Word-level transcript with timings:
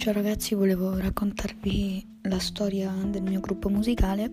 Ciao 0.00 0.14
ragazzi, 0.14 0.54
volevo 0.54 0.96
raccontarvi 0.96 2.06
la 2.22 2.38
storia 2.38 2.90
del 2.90 3.20
mio 3.20 3.40
gruppo 3.40 3.68
musicale, 3.68 4.32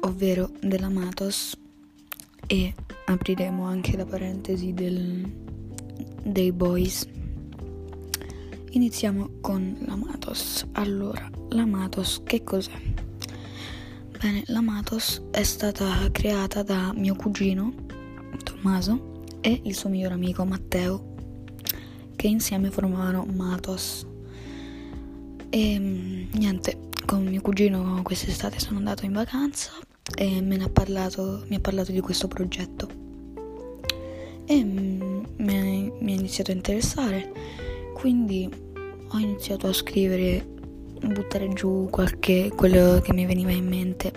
ovvero 0.00 0.50
della 0.62 0.88
Matos, 0.88 1.54
e 2.46 2.74
apriremo 3.04 3.66
anche 3.66 3.98
la 3.98 4.06
parentesi 4.06 4.72
del, 4.72 5.30
dei 6.22 6.50
boys. 6.50 7.06
Iniziamo 8.70 9.32
con 9.42 9.76
la 9.84 9.96
Matos. 9.96 10.66
Allora, 10.72 11.30
la 11.50 11.66
Matos 11.66 12.22
che 12.24 12.42
cos'è? 12.42 12.80
Bene, 14.18 14.44
la 14.46 14.62
Matos 14.62 15.20
è 15.30 15.42
stata 15.42 16.08
creata 16.10 16.62
da 16.62 16.94
mio 16.94 17.14
cugino, 17.16 17.74
Tommaso, 18.44 19.24
e 19.42 19.60
il 19.64 19.74
suo 19.74 19.90
miglior 19.90 20.12
amico 20.12 20.46
Matteo 20.46 21.09
che 22.20 22.26
insieme 22.26 22.70
formavano 22.70 23.24
Matos. 23.24 24.06
E 25.48 25.78
mm, 25.78 26.32
niente, 26.32 26.90
con 27.06 27.24
mio 27.24 27.40
cugino 27.40 28.02
quest'estate 28.02 28.58
sono 28.58 28.76
andato 28.76 29.06
in 29.06 29.12
vacanza 29.12 29.72
e 30.14 30.42
me 30.42 30.58
ne 30.58 30.64
ha 30.64 30.68
parlato, 30.68 31.44
mi 31.48 31.56
ha 31.56 31.60
parlato 31.60 31.92
di 31.92 32.00
questo 32.00 32.28
progetto. 32.28 32.88
E 34.44 34.62
mm, 34.62 35.22
mi 35.38 35.56
ha, 35.56 35.62
mi 35.98 36.12
ha 36.12 36.14
iniziato 36.14 36.50
a 36.50 36.54
interessare, 36.54 37.32
quindi 37.94 38.50
ho 39.08 39.18
iniziato 39.18 39.68
a 39.68 39.72
scrivere, 39.72 40.46
a 41.00 41.06
buttare 41.06 41.48
giù 41.54 41.88
qualche, 41.90 42.52
quello 42.54 43.00
che 43.00 43.14
mi 43.14 43.24
veniva 43.24 43.52
in 43.52 43.66
mente. 43.66 44.12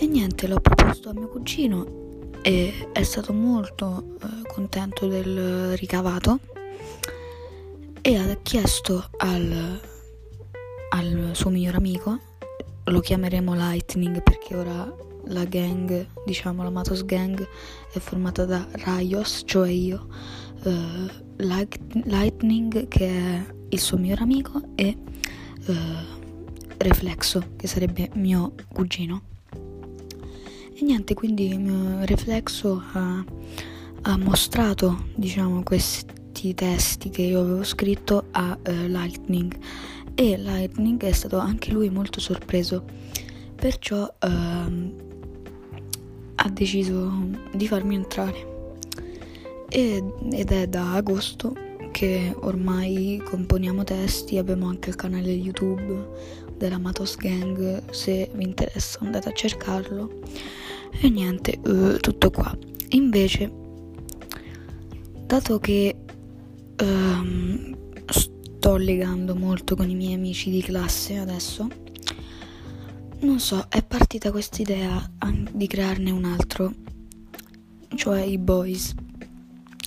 E 0.00 0.06
niente, 0.06 0.46
l'ho 0.46 0.60
proposto 0.60 1.10
a 1.10 1.12
mio 1.12 1.28
cugino 1.28 2.03
e 2.46 2.90
è 2.92 3.02
stato 3.02 3.32
molto 3.32 4.18
eh, 4.20 4.46
contento 4.46 5.06
del 5.06 5.78
ricavato 5.78 6.40
e 8.02 8.18
ha 8.18 8.36
chiesto 8.42 9.08
al, 9.16 9.80
al 10.90 11.30
suo 11.32 11.48
miglior 11.48 11.76
amico, 11.76 12.18
lo 12.84 13.00
chiameremo 13.00 13.54
Lightning 13.54 14.22
perché 14.22 14.56
ora 14.56 14.94
la 15.28 15.44
gang, 15.46 16.06
diciamo 16.26 16.62
la 16.62 16.68
Matos 16.68 17.06
Gang, 17.06 17.48
è 17.90 17.98
formata 17.98 18.44
da 18.44 18.68
Rayos, 18.72 19.44
cioè 19.46 19.70
io, 19.70 20.06
uh, 20.64 21.08
Light, 21.36 21.80
Lightning 22.04 22.88
che 22.88 23.08
è 23.08 23.54
il 23.70 23.80
suo 23.80 23.96
miglior 23.96 24.20
amico 24.20 24.60
e 24.74 24.94
uh, 25.66 25.74
Reflexo 26.76 27.52
che 27.56 27.66
sarebbe 27.66 28.10
mio 28.16 28.52
cugino. 28.70 29.32
E 30.84 30.86
niente, 30.86 31.14
quindi 31.14 31.48
il 31.48 31.60
mio 31.60 32.04
Reflexo 32.04 32.82
ha, 32.92 33.24
ha 34.02 34.18
mostrato, 34.18 35.06
diciamo, 35.14 35.62
questi 35.62 36.52
testi 36.54 37.08
che 37.08 37.22
io 37.22 37.40
avevo 37.40 37.64
scritto 37.64 38.26
a 38.32 38.50
uh, 38.50 38.70
Lightning. 38.88 39.56
E 40.14 40.36
Lightning 40.36 41.02
è 41.02 41.12
stato 41.12 41.38
anche 41.38 41.72
lui 41.72 41.88
molto 41.88 42.20
sorpreso. 42.20 42.84
Perciò 43.56 44.02
uh, 44.02 44.94
ha 46.34 46.48
deciso 46.50 47.30
di 47.54 47.66
farmi 47.66 47.94
entrare. 47.94 48.74
Ed, 49.70 50.04
ed 50.32 50.52
è 50.52 50.66
da 50.66 50.92
agosto 50.92 51.56
che 51.92 52.36
ormai 52.40 53.22
componiamo 53.24 53.84
testi 53.84 54.36
abbiamo 54.36 54.68
anche 54.68 54.90
il 54.90 54.96
canale 54.96 55.30
YouTube 55.30 56.08
della 56.58 56.76
Matos 56.78 57.16
Gang 57.16 57.90
se 57.90 58.28
vi 58.34 58.44
interessa 58.44 58.98
andate 59.00 59.30
a 59.30 59.32
cercarlo 59.32 60.20
e 61.00 61.08
niente 61.08 61.58
uh, 61.64 61.96
tutto 61.98 62.30
qua 62.30 62.56
invece 62.90 63.50
dato 65.26 65.58
che 65.58 65.96
um, 66.80 67.76
sto 68.06 68.76
legando 68.76 69.34
molto 69.34 69.74
con 69.74 69.88
i 69.88 69.94
miei 69.94 70.14
amici 70.14 70.50
di 70.50 70.62
classe 70.62 71.16
adesso. 71.16 71.68
Non 73.20 73.40
so, 73.40 73.66
è 73.68 73.82
partita 73.82 74.30
questa 74.30 74.60
idea 74.62 75.10
di 75.50 75.66
crearne 75.66 76.10
un 76.10 76.24
altro, 76.24 76.72
cioè 77.94 78.20
i 78.20 78.38
boys. 78.38 78.94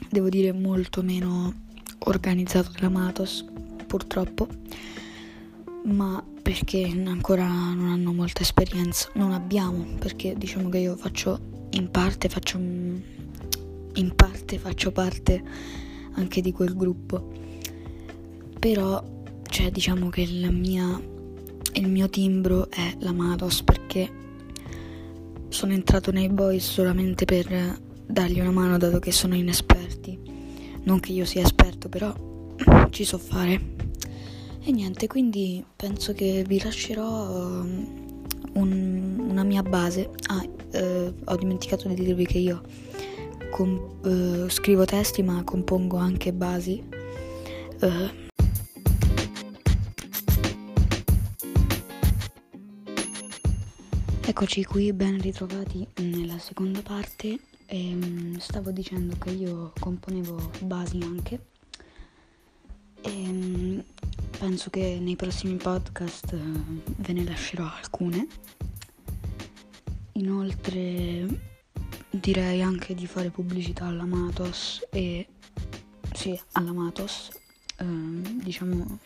Devo 0.10 0.30
dire 0.30 0.54
molto 0.54 1.04
meno 1.04 1.54
organizzato 2.00 2.72
della 2.72 2.90
Matos, 2.90 3.46
purtroppo, 3.86 4.48
ma 5.88 6.24
perché 6.42 6.86
ancora 7.06 7.46
non 7.46 7.90
hanno 7.90 8.14
molta 8.14 8.42
esperienza. 8.42 9.10
Non 9.16 9.32
abbiamo, 9.32 9.86
perché 10.00 10.36
diciamo 10.38 10.70
che 10.70 10.80
io 10.80 10.96
faccio 10.96 11.56
in 11.72 11.92
parte 11.92 12.30
faccio 12.30 12.58
in 12.58 14.14
parte 14.16 14.58
faccio 14.58 14.92
parte 14.92 15.44
anche 16.14 16.42
di 16.42 16.52
quel 16.52 16.76
gruppo. 16.76 17.32
Però, 18.60 19.04
cioè, 19.44 19.72
diciamo 19.72 20.10
che 20.10 20.26
mia, 20.26 21.00
il 21.74 21.90
mio 21.90 22.10
timbro 22.10 22.70
è 22.70 22.96
la 23.00 23.14
Matos 23.14 23.62
perché 23.64 24.10
sono 25.50 25.74
entrato 25.74 26.12
nei 26.12 26.30
boys 26.30 26.70
solamente 26.70 27.26
per 27.26 27.80
dargli 28.06 28.40
una 28.40 28.52
mano 28.52 28.78
dato 28.78 29.00
che 29.00 29.12
sono 29.12 29.36
inesperti. 29.36 30.20
Non 30.84 31.00
che 31.00 31.12
io 31.12 31.26
sia 31.26 31.44
esperto, 31.44 31.88
però 31.88 32.14
ci 32.90 33.04
so 33.04 33.18
fare. 33.18 33.77
E 34.68 34.72
niente, 34.74 35.08
quindi 35.08 35.64
penso 35.78 36.12
che 36.12 36.44
vi 36.46 36.62
lascerò 36.62 37.62
um, 37.62 38.26
un, 38.56 39.26
una 39.30 39.44
mia 39.46 39.64
base. 39.64 40.10
Ah, 40.26 40.46
eh, 40.72 41.14
ho 41.24 41.36
dimenticato 41.38 41.88
di 41.88 41.94
dirvi 41.94 42.26
che 42.26 42.38
io 42.40 42.62
com- 43.50 43.98
uh, 44.04 44.50
scrivo 44.50 44.84
testi 44.84 45.24
ma 45.24 45.42
compongo 45.46 45.96
anche 45.96 46.34
basi. 46.34 46.84
Uh, 47.80 48.10
Eccoci 54.26 54.66
qui, 54.66 54.92
ben 54.92 55.22
ritrovati 55.22 55.88
nella 56.02 56.40
seconda 56.40 56.82
parte. 56.82 57.40
E, 57.68 57.94
um, 57.94 58.38
stavo 58.38 58.72
dicendo 58.72 59.16
che 59.18 59.30
io 59.30 59.72
componevo 59.80 60.52
basi 60.64 61.00
anche. 61.02 61.40
E 63.00 63.10
um, 63.10 63.47
penso 64.48 64.70
che 64.70 64.98
nei 65.02 65.18
prossimi 65.18 65.58
podcast 65.58 66.32
uh, 66.32 66.82
ve 66.96 67.12
ne 67.12 67.26
lascerò 67.26 67.70
alcune. 67.70 68.26
Inoltre 70.14 71.28
direi 72.10 72.62
anche 72.62 72.96
di 72.96 73.06
fare 73.08 73.30
pubblicità 73.30 73.88
alla 73.88 74.06
Matos 74.06 74.88
e 74.90 75.28
sì, 76.14 76.40
alla 76.54 76.72
Matos, 76.72 77.30
ehm, 77.80 78.42
diciamo 78.42 79.00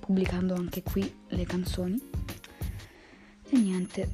pubblicando 0.00 0.54
anche 0.54 0.82
qui 0.82 1.12
le 1.28 1.44
canzoni. 1.44 2.00
E 3.50 3.58
niente, 3.58 4.10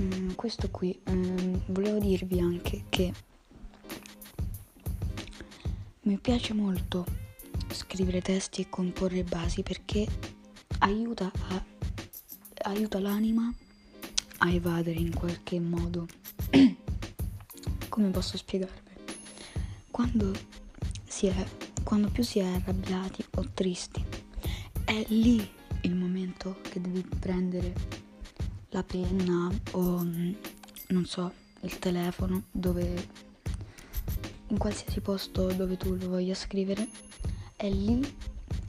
mm, 0.00 0.30
questo 0.32 0.68
qui, 0.68 0.98
ehm, 1.04 1.62
volevo 1.66 2.00
dirvi 2.00 2.40
anche 2.40 2.86
che 2.88 3.12
mi 6.00 6.18
piace 6.18 6.54
molto 6.54 7.21
scrivere 7.72 8.20
testi 8.20 8.62
e 8.62 8.68
comporre 8.68 9.24
basi 9.24 9.62
perché 9.62 10.06
aiuta, 10.78 11.30
a, 11.48 11.64
aiuta 12.64 13.00
l'anima 13.00 13.52
a 14.38 14.50
evadere 14.50 14.98
in 14.98 15.14
qualche 15.14 15.60
modo 15.60 16.06
come 17.88 18.10
posso 18.10 18.36
spiegarvi? 18.36 18.90
Quando, 19.90 20.32
è, 20.32 21.46
quando 21.84 22.08
più 22.08 22.22
si 22.22 22.38
è 22.38 22.44
arrabbiati 22.44 23.24
o 23.36 23.48
tristi, 23.52 24.04
è 24.84 25.04
lì 25.08 25.48
il 25.82 25.94
momento 25.94 26.60
che 26.62 26.80
devi 26.80 27.02
prendere 27.02 27.74
la 28.70 28.82
penna 28.82 29.50
o 29.72 30.02
non 30.02 31.04
so, 31.04 31.32
il 31.60 31.78
telefono 31.78 32.44
dove 32.50 33.08
in 34.48 34.58
qualsiasi 34.58 35.00
posto 35.00 35.46
dove 35.52 35.76
tu 35.76 35.94
lo 35.94 36.08
voglia 36.08 36.34
scrivere, 36.34 36.88
è 37.62 37.70
lì, 37.70 38.00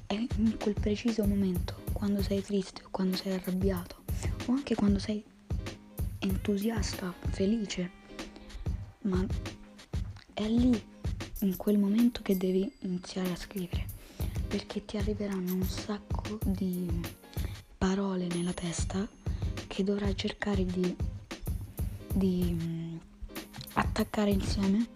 è 0.05 0.13
in 0.13 0.57
quel 0.59 0.75
preciso 0.79 1.25
momento, 1.25 1.81
quando 1.93 2.21
sei 2.21 2.43
triste 2.43 2.83
o 2.83 2.89
quando 2.91 3.17
sei 3.17 3.33
arrabbiato 3.33 4.03
o 4.45 4.51
anche 4.51 4.75
quando 4.75 4.99
sei 4.99 5.23
entusiasta, 6.19 7.11
felice 7.29 7.89
ma 9.01 9.25
è 10.33 10.47
lì, 10.47 10.79
in 11.39 11.55
quel 11.57 11.79
momento 11.79 12.21
che 12.21 12.37
devi 12.37 12.71
iniziare 12.81 13.31
a 13.31 13.35
scrivere, 13.35 13.83
perché 14.47 14.85
ti 14.85 14.97
arriveranno 14.97 15.55
un 15.55 15.63
sacco 15.63 16.37
di 16.45 17.01
parole 17.75 18.27
nella 18.27 18.53
testa 18.53 19.07
che 19.65 19.83
dovrai 19.83 20.15
cercare 20.15 20.63
di, 20.65 20.95
di 22.13 22.57
mm, 22.61 22.97
attaccare 23.73 24.29
insieme 24.29 24.87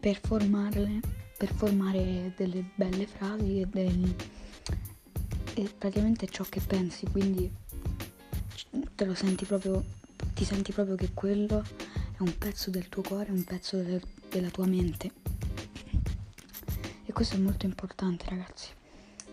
per 0.00 0.18
formarle, 0.18 1.23
per 1.44 1.52
formare 1.52 2.32
delle 2.36 2.64
belle 2.74 3.06
frasi 3.06 3.60
e, 3.60 3.66
del, 3.66 4.14
praticamente 5.76 6.26
ciò 6.26 6.42
che 6.44 6.60
pensi, 6.60 7.04
quindi 7.06 7.52
te 8.94 9.04
lo 9.04 9.14
senti 9.14 9.44
proprio, 9.44 9.84
ti 10.32 10.42
senti 10.46 10.72
proprio 10.72 10.94
che 10.94 11.10
quello 11.12 11.62
è 12.16 12.20
un 12.20 12.38
pezzo 12.38 12.70
del 12.70 12.88
tuo 12.88 13.02
cuore, 13.02 13.30
un 13.30 13.44
pezzo 13.44 13.76
del, 13.76 14.00
della 14.30 14.48
tua 14.48 14.64
mente. 14.64 15.10
E 17.04 17.12
questo 17.12 17.36
è 17.36 17.38
molto 17.38 17.66
importante, 17.66 18.24
ragazzi. 18.30 18.68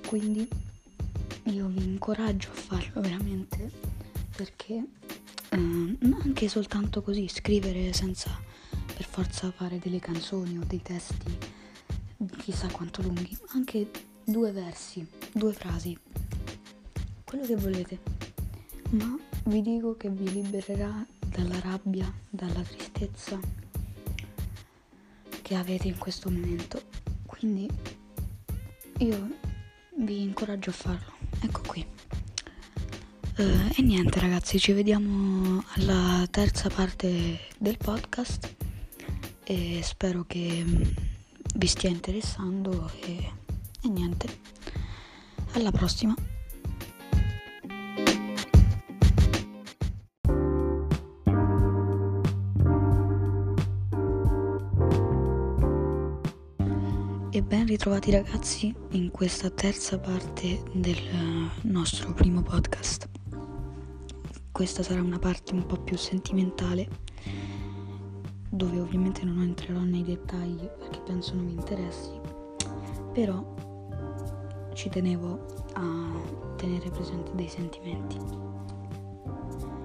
quindi 0.05 0.45
io 1.43 1.67
vi 1.67 1.83
incoraggio 1.83 2.49
a 2.49 2.55
farlo 2.55 2.99
veramente 2.99 3.71
perché 4.35 4.83
eh, 5.49 5.97
anche 6.23 6.49
soltanto 6.49 7.01
così 7.01 7.29
scrivere 7.29 7.93
senza 7.93 8.37
per 8.69 9.05
forza 9.05 9.49
fare 9.51 9.79
delle 9.79 9.99
canzoni 9.99 10.57
o 10.57 10.63
dei 10.67 10.81
testi 10.81 11.59
chissà 12.37 12.67
quanto 12.67 13.01
lunghi, 13.01 13.37
anche 13.49 13.89
due 14.23 14.51
versi, 14.51 15.07
due 15.31 15.53
frasi, 15.53 15.97
quello 17.23 17.45
che 17.45 17.55
volete, 17.55 17.99
ma 18.91 19.17
vi 19.45 19.61
dico 19.61 19.95
che 19.95 20.09
vi 20.09 20.31
libererà 20.31 21.05
dalla 21.27 21.59
rabbia, 21.59 22.11
dalla 22.29 22.61
tristezza 22.61 23.39
che 25.41 25.55
avete 25.55 25.87
in 25.87 25.97
questo 25.97 26.29
momento. 26.29 26.81
Quindi 27.25 27.67
io 28.99 29.29
vi 29.97 30.21
incoraggio 30.21 30.69
a 30.69 30.73
farlo. 30.73 31.13
Ecco 31.41 31.61
qui. 31.65 31.85
Uh, 33.37 33.71
e 33.75 33.81
niente 33.81 34.19
ragazzi, 34.19 34.59
ci 34.59 34.73
vediamo 34.73 35.63
alla 35.75 36.27
terza 36.29 36.69
parte 36.69 37.39
del 37.57 37.77
podcast 37.77 38.55
e 39.43 39.79
spero 39.83 40.25
che 40.27 40.63
mm, 40.63 40.81
vi 41.55 41.67
stia 41.67 41.89
interessando 41.89 42.91
e, 43.01 43.31
e 43.81 43.87
niente. 43.89 44.27
Alla 45.53 45.71
prossima. 45.71 46.15
E 57.33 57.41
ben 57.41 57.65
ritrovati 57.65 58.11
ragazzi 58.11 58.75
in 58.91 59.09
questa 59.09 59.49
terza 59.49 59.97
parte 59.97 60.61
del 60.73 60.97
nostro 61.61 62.13
primo 62.13 62.41
podcast. 62.41 63.09
Questa 64.51 64.83
sarà 64.83 65.01
una 65.01 65.17
parte 65.17 65.53
un 65.53 65.65
po' 65.65 65.77
più 65.77 65.97
sentimentale, 65.97 66.87
dove 68.53 68.81
ovviamente 68.81 69.23
non 69.23 69.41
entrerò 69.41 69.79
nei 69.79 70.03
dettagli 70.03 70.67
perché 70.77 70.99
penso 71.05 71.35
non 71.35 71.45
vi 71.45 71.53
interessi, 71.53 72.11
però 73.13 73.41
ci 74.73 74.89
tenevo 74.89 75.45
a 75.73 76.11
tenere 76.57 76.89
presente 76.89 77.31
dei 77.33 77.47
sentimenti. 77.47 78.17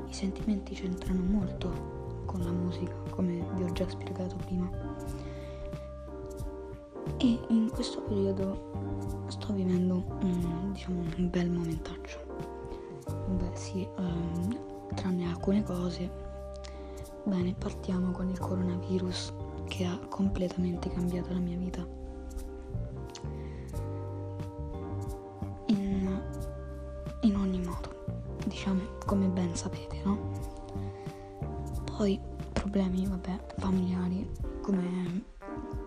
I 0.09 0.13
sentimenti 0.13 0.75
c'entrano 0.75 1.23
molto 1.23 2.25
con 2.27 2.41
la 2.41 2.51
musica, 2.51 2.95
come 3.11 3.47
vi 3.55 3.63
ho 3.63 3.73
già 3.73 3.89
spiegato 3.89 4.35
prima 4.45 4.69
e 7.19 7.41
in 7.49 7.71
questo 7.71 8.03
periodo 8.03 9.25
sto 9.29 9.53
vivendo 9.53 10.05
un, 10.23 10.73
diciamo, 10.73 11.03
un 11.17 11.31
bel 11.31 11.51
momentaccio. 11.51 12.19
Beh 13.29 13.55
sì, 13.55 13.87
um, 13.97 14.59
tranne 14.95 15.29
alcune 15.29 15.63
cose. 15.63 16.35
Bene, 17.27 17.57
partiamo 17.59 18.13
con 18.13 18.29
il 18.29 18.39
coronavirus 18.39 19.35
che 19.67 19.85
ha 19.85 19.99
completamente 20.09 20.89
cambiato 20.89 21.33
la 21.33 21.41
mia 21.41 21.57
vita. 21.57 21.85
In, 25.67 26.23
in 27.23 27.37
ogni 27.37 27.59
modo, 27.59 28.37
diciamo, 28.47 28.81
come 29.05 29.27
ben 29.27 29.57
sapete, 29.57 30.01
no? 30.05 30.31
Poi 31.97 32.21
problemi, 32.53 33.09
vabbè, 33.09 33.55
familiari, 33.57 34.31
come 34.63 35.25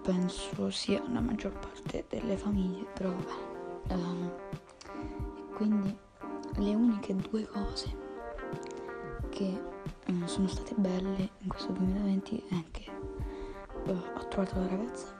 penso 0.03 0.69
sia 0.69 1.01
la 1.09 1.21
maggior 1.21 1.53
parte 1.57 2.03
delle 2.09 2.35
famiglie, 2.35 2.85
però 2.93 3.11
vabbè. 3.11 3.93
Um, 3.93 4.29
e 5.37 5.53
quindi 5.53 5.97
le 6.57 6.75
uniche 6.75 7.15
due 7.15 7.45
cose 7.45 7.95
che 9.29 9.68
um, 10.09 10.25
sono 10.25 10.47
state 10.47 10.73
belle 10.75 11.29
in 11.39 11.47
questo 11.47 11.71
2020 11.71 12.43
è 12.49 12.63
che 12.71 12.85
uh, 13.85 13.91
ho 13.91 14.27
trovato 14.27 14.59
la 14.59 14.67
ragazza 14.67 15.15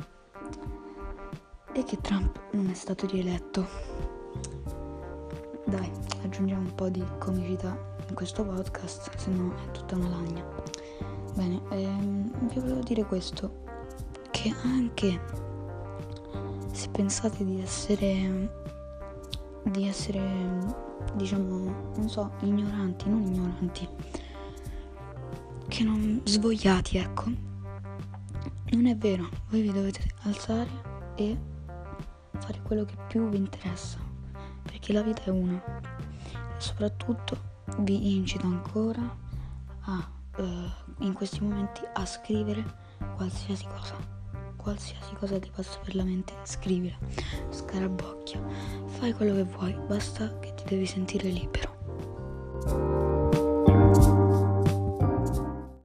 e 1.71 1.83
che 1.83 1.97
Trump 2.01 2.39
non 2.51 2.69
è 2.69 2.73
stato 2.73 3.05
rieletto. 3.05 3.65
Dai, 5.65 5.89
aggiungiamo 6.23 6.61
un 6.61 6.75
po' 6.75 6.89
di 6.89 7.05
comicità 7.19 7.77
in 8.07 8.15
questo 8.15 8.43
podcast, 8.43 9.15
se 9.15 9.29
no 9.29 9.53
è 9.53 9.71
tutta 9.71 9.95
una 9.95 10.09
lagna. 10.09 10.43
Bene, 11.35 11.61
ehm, 11.69 12.47
vi 12.47 12.59
volevo 12.59 12.81
dire 12.81 13.05
questo 13.05 13.67
che 14.31 14.53
anche 14.63 15.19
se 16.71 16.89
pensate 16.89 17.45
di 17.45 17.61
essere 17.61 18.67
di 19.63 19.87
essere 19.87 20.21
diciamo 21.15 21.91
non 21.95 22.09
so 22.09 22.31
ignoranti 22.39 23.09
non 23.09 23.21
ignoranti 23.23 23.87
che 25.79 26.21
svogliati 26.25 26.97
ecco 26.97 27.31
non 28.71 28.85
è 28.85 28.97
vero 28.97 29.29
voi 29.49 29.61
vi 29.61 29.71
dovete 29.71 30.03
alzare 30.23 30.69
e 31.15 31.37
fare 32.37 32.61
quello 32.63 32.83
che 32.83 32.95
più 33.07 33.29
vi 33.29 33.37
interessa 33.37 33.97
perché 34.63 34.91
la 34.91 35.01
vita 35.01 35.23
è 35.23 35.29
una 35.29 35.63
e 36.33 36.59
soprattutto 36.59 37.37
vi 37.77 38.13
incito 38.15 38.45
ancora 38.45 39.17
a 39.81 40.11
uh, 40.37 40.43
in 41.03 41.13
questi 41.13 41.41
momenti 41.41 41.81
a 41.93 42.05
scrivere 42.05 42.61
qualsiasi 43.15 43.65
cosa 43.65 43.95
qualsiasi 44.57 45.15
cosa 45.15 45.39
ti 45.39 45.49
passa 45.55 45.79
per 45.79 45.95
la 45.95 46.03
mente, 46.03 46.33
scrivila, 46.43 46.97
scarabocchia, 47.49 48.41
fai 48.87 49.13
quello 49.13 49.33
che 49.33 49.43
vuoi, 49.43 49.73
basta 49.87 50.37
che 50.39 50.53
ti 50.53 50.63
devi 50.65 50.85
sentire 50.85 51.29
libero. 51.29 53.08